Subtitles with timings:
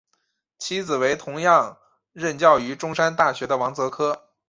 [0.57, 1.77] 其子为同样
[2.11, 4.29] 任教于中山大学的王则柯。